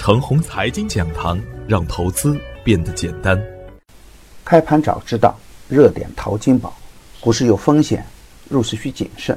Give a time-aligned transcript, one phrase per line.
[0.00, 1.38] 程红财经讲堂，
[1.68, 3.38] 让投资变得简单。
[4.42, 5.38] 开盘早知道，
[5.68, 6.74] 热点淘金宝。
[7.20, 8.02] 股市有风险，
[8.48, 9.36] 入市需谨慎。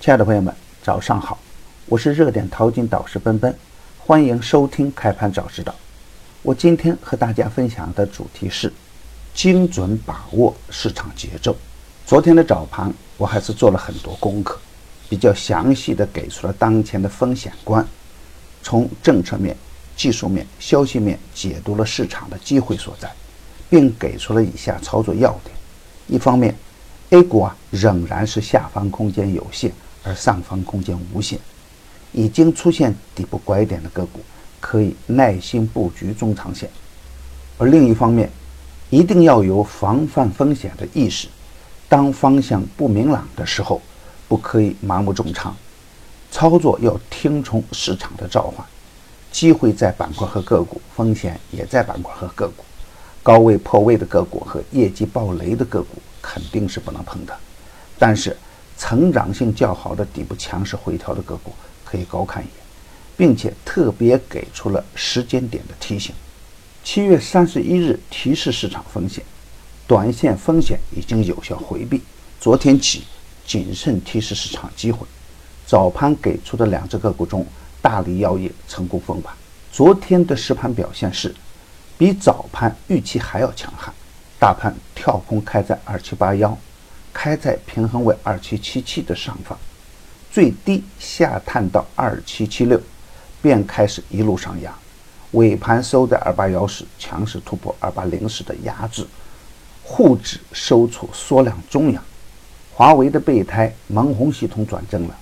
[0.00, 0.52] 亲爱的朋友们，
[0.82, 1.38] 早上好，
[1.86, 3.56] 我是热点淘金导师奔奔，
[3.96, 5.72] 欢迎收听开盘早知道。
[6.42, 8.72] 我今天和大家分享的主题是
[9.32, 11.56] 精准把握市场节奏。
[12.04, 14.58] 昨天的早盘，我还是做了很多功课，
[15.08, 17.86] 比较详细的给出了当前的风险观，
[18.64, 19.56] 从政策面、
[19.96, 23.10] 技术面、消息面解读了市场的机会所在，
[23.68, 25.54] 并给出了以下操作要点：
[26.06, 26.54] 一方面
[27.10, 31.38] ，A 股啊仍然是下方空间有限，而上方空间无限，
[32.12, 34.20] 已经出现底部拐点的个股。
[34.64, 36.70] 可以耐心布局中长线，
[37.58, 38.30] 而另一方面，
[38.90, 41.26] 一定要有防范风险的意识。
[41.88, 43.82] 当方向不明朗的时候，
[44.28, 45.52] 不可以盲目重仓，
[46.30, 48.64] 操作要听从市场的召唤。
[49.32, 52.62] 机会在板块和个股，风险也在板块和个股。
[53.22, 57.36] 高位破位的个股和业绩暴雷的个股肯定是不能碰的，
[57.98, 58.36] 但是
[58.78, 61.52] 成长性较好的底部强势回调的个股
[61.84, 62.62] 可以高看一眼。
[63.14, 66.14] 并且特别给出了时间点的提醒。
[66.82, 69.22] 七月三十一日提示市场风险，
[69.86, 72.00] 短线风险已经有效回避。
[72.40, 73.04] 昨天起
[73.46, 75.06] 谨慎提示市场机会。
[75.66, 77.46] 早盘给出的两只个股中，
[77.82, 79.34] 大力药业成功封板。
[79.70, 81.34] 昨天的实盘表现是
[81.98, 83.92] 比早盘预期还要强悍。
[84.38, 86.56] 大盘跳空开在二七八幺，
[87.12, 89.58] 开在平衡位二七七七的上方，
[90.30, 92.80] 最低下探到二七七六。
[93.40, 94.72] 便开始一路上扬，
[95.32, 99.04] 尾盘收在二八幺时，强势突破二八零时的压制，
[99.82, 102.00] 沪指收出缩量中阳。
[102.72, 105.18] 华为的备胎蒙宏系统转正了，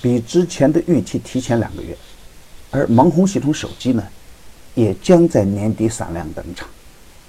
[0.00, 1.96] 比之前的预期提前两个月，
[2.70, 4.02] 而蒙宏系统手机呢，
[4.74, 6.68] 也将在年底闪亮登场。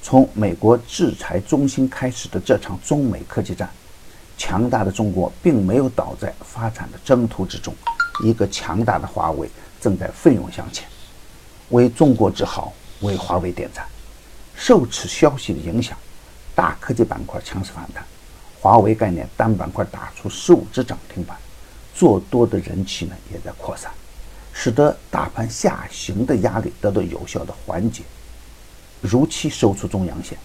[0.01, 3.69] 从美国制裁中心开始的这场中美科技战，
[4.37, 7.73] 强大的中国并没有倒在发展的征途之中，
[8.23, 9.49] 一个强大的华为。
[9.79, 10.87] 正在奋勇向前，
[11.69, 13.85] 为中国之好，为华为点赞。
[14.55, 15.95] 受此消息的影响，
[16.55, 18.03] 大科技板块强势反弹，
[18.59, 21.37] 华为概念单板块打出十五只涨停板，
[21.97, 23.91] 做多的人气呢也在扩散，
[24.53, 28.03] 使得大盘下行的压力得到有效的缓解，
[29.01, 30.37] 如期收出中阳线。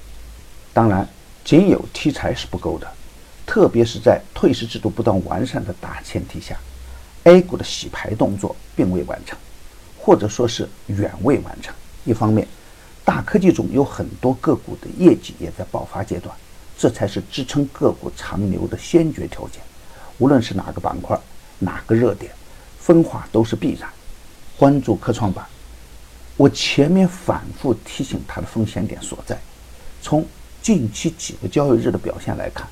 [0.73, 1.07] 当然，
[1.45, 2.91] 仅有题材是不够的，
[3.45, 6.57] 特别是在退市制度不断完善的大前提下。
[7.25, 9.39] A 股的洗牌动作并未完成，
[9.99, 11.75] 或者说是远未完成。
[12.05, 12.49] 一方面，
[13.05, 16.35] 大科技中有很多个股的业绩也在爆发阶段，
[16.79, 19.61] 这才是支撑个股长牛的先决条件。
[20.19, 21.19] 无论是哪个板块、
[21.63, 22.33] 哪个热点，
[22.79, 23.89] 分化都是必然。
[24.57, 25.45] 关注科创板，
[26.37, 29.39] 我前面反复提醒它的风险点所在。
[30.01, 30.27] 从
[30.61, 32.69] 近期几个交易日的表现来看，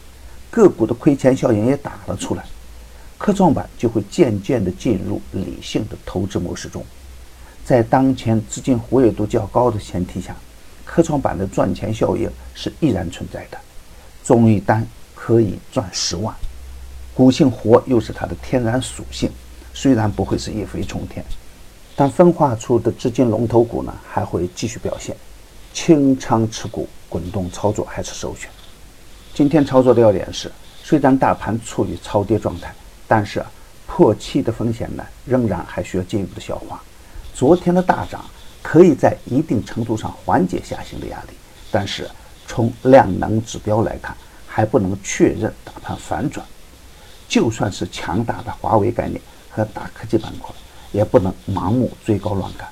[0.50, 2.44] 个股的亏钱效应也打了出来。
[3.18, 6.84] 科创板就会渐渐地进入理性的投资模式中，
[7.64, 10.34] 在当前资金活跃度较高的前提下，
[10.84, 13.58] 科创板的赚钱效应是依然存在的。
[14.24, 16.34] 中一单可以赚十万，
[17.20, 19.30] 股性活又是它的天然属性，
[19.74, 21.22] 虽然不会是一飞冲天，
[21.94, 25.14] 但分化出的资金龙头股呢还会继续表现，
[25.74, 28.48] 清仓持股、滚动操作还是首选。
[29.34, 30.50] 今天操作的要点是，
[30.82, 32.74] 虽然大盘处于超跌状态。
[33.06, 33.44] 但是
[33.86, 36.82] 破七的风险呢，仍然还需要进一步的消化。
[37.34, 38.24] 昨天的大涨
[38.62, 41.34] 可以在一定程度上缓解下行的压力，
[41.70, 42.08] 但是
[42.46, 44.16] 从量能指标来看，
[44.46, 46.46] 还不能确认大盘反转。
[47.30, 50.52] 就算是强大的华为概念和大科技板块，
[50.90, 52.68] 也不能盲目追高乱干。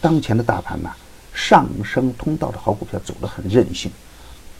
[0.00, 0.90] 当前的大盘呢，
[1.32, 3.88] 上升通道的好股票走得很任性，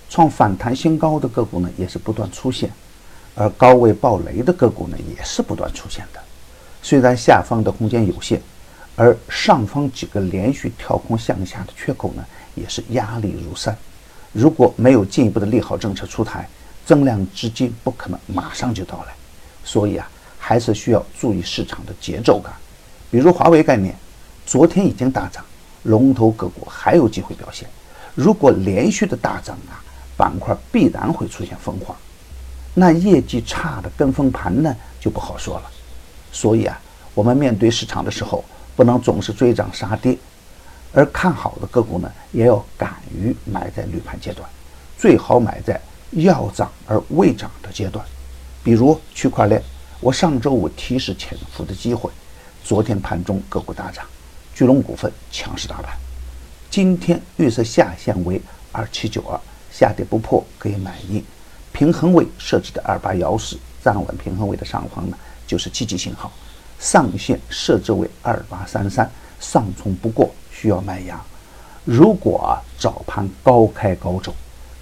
[0.09, 2.71] 创反弹新高的个股呢，也是不断出现。
[3.35, 6.21] 而高位暴雷的个股呢，也是不断出现的。
[6.81, 8.41] 虽然下方的空间有限，
[8.95, 12.25] 而上方几个连续跳空向下的缺口呢，
[12.55, 13.77] 也是压力如山。
[14.33, 16.49] 如果没有进一步的利好政策出台，
[16.87, 19.15] 增量资金不可能马上就到来。
[19.65, 20.09] 所以啊，
[20.39, 22.53] 还是需要注意市场的节奏感。
[23.11, 23.97] 比如华为概念，
[24.45, 25.45] 昨天已经大涨，
[25.85, 27.69] 龙头个股还有机会表现。
[28.15, 29.83] 如果连续的大涨啊，
[30.17, 31.97] 板块必然会出现分化。
[32.75, 35.71] 那业绩差的跟风盘呢，就不好说了。
[36.31, 36.81] 所以啊，
[37.15, 38.45] 我们面对市场的时候，
[38.77, 40.19] 不能总是追涨杀跌，
[40.93, 44.49] 而看好的个股呢，也要敢于买在绿盘阶段，
[44.99, 48.05] 最好买在要涨而未涨的阶段。
[48.65, 49.63] 比如区块链，
[50.01, 52.11] 我上周五提示潜伏的机会，
[52.65, 54.03] 昨天盘中个股大涨，
[54.55, 55.95] 巨龙股份强势大盘，
[56.71, 58.41] 今天预测下限为
[58.73, 59.39] 二七九二，
[59.71, 61.23] 下跌不破可以买进。
[61.73, 66.33] 平衡位设置的二八幺四，站稳平衡位的上方呢，就是积极信号。
[66.81, 69.11] 上限设置为二八三三，
[69.41, 71.23] 上冲不过需要卖压。
[71.85, 74.35] 如果啊早盘高开高走，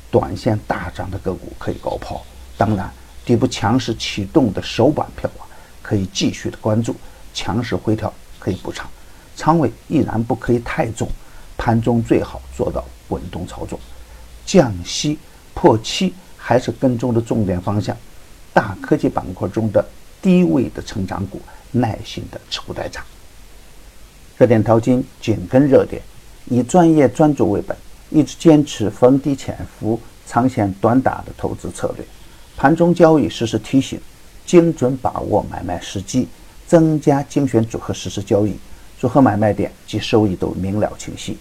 [0.09, 2.23] 短线大涨的个股可以高抛。
[2.57, 2.89] 当然，
[3.25, 5.47] 底部强势启动的首板票啊，
[5.83, 6.95] 可以继续的关注。
[7.33, 8.87] 强势回调可以补仓，
[9.37, 11.09] 仓位依然不可以太重。
[11.57, 13.79] 盘中最好做到滚动操作。
[14.45, 15.19] 降息
[15.55, 17.97] 破七还是跟踪的重点方向。
[18.53, 19.85] 大科技板块中的
[20.21, 21.41] 低位的成长股。
[21.75, 23.03] 耐心的持股待涨。
[24.37, 26.03] 热点淘金紧跟热点，
[26.45, 27.75] 以专业专注为本，
[28.11, 32.05] 一直坚持逢低潜伏、长线短打的投资策略。
[32.57, 34.01] 盘中交易实时提醒，
[34.47, 36.29] 精准把握买卖时机，
[36.67, 38.57] 增加精选组合实时交易，
[38.99, 41.37] 组合买卖点及收益都明了清晰。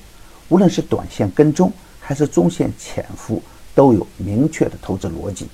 [0.49, 3.41] 无论是短线跟踪还是中线潜伏，
[3.75, 5.47] 都有明确的投资逻辑。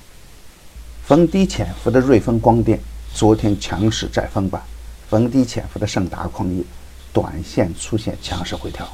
[1.05, 2.79] 逢低潜伏的瑞丰光电。
[3.13, 4.61] 昨天强势再封板，
[5.09, 6.61] 逢低潜伏的盛达矿业，
[7.11, 8.87] 短线出现强势回调。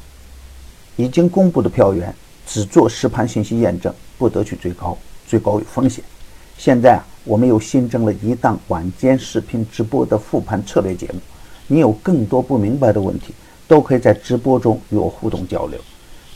[0.95, 2.13] 已经公布的票源
[2.47, 6.01] 只做实盘信息验证，不得去追高，追高有风险。
[6.57, 11.19] 现在啊，我们又新增了一档晚间视频直播的复盘策略节目，
[11.67, 13.33] 你有更多不明白的问题，
[13.67, 15.79] 都可以在直播中与我互动交流。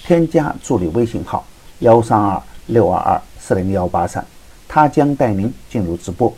[0.03, 1.45] 添加助理微信号
[1.79, 4.25] 幺三二六二二四零幺八三，
[4.67, 6.33] 他将带您进入直播。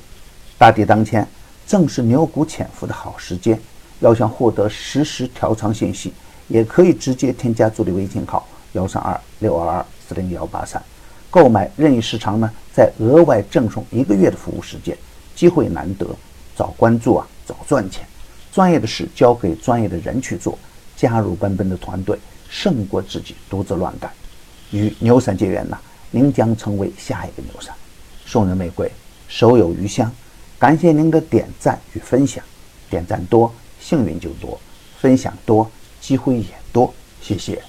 [0.58, 1.28] 大敌当前。
[1.68, 3.62] 正是牛股潜伏的好时间，
[4.00, 6.12] 要想获得实时调仓信息，
[6.48, 10.82] 也可以直接添加助理微信号幺三二六二二四零幺八三，
[11.30, 14.98] 购买任意时长呢，再额外赠送一个月的服务时间，
[15.36, 16.08] 机会难得，
[16.56, 18.06] 早关注啊，早赚钱。
[18.52, 20.58] 专业的事交给专业的人去做，
[20.96, 22.18] 加入奔奔的团队，
[22.50, 24.12] 胜过自己独自乱干。
[24.72, 25.80] 与牛散结缘呐，
[26.10, 27.74] 您将成为下一个牛散。
[28.26, 28.92] 送人玫瑰，
[29.28, 30.12] 手有余香。
[30.58, 32.44] 感谢您的点赞与分享，
[32.90, 34.60] 点赞多幸运就多，
[35.00, 35.70] 分享多
[36.02, 37.62] 机会也多，谢谢。